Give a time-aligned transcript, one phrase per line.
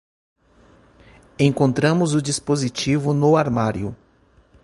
[1.37, 3.95] Encontramos o dispositivo no armário.